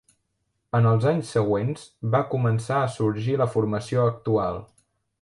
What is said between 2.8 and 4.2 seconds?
a sorgir la formació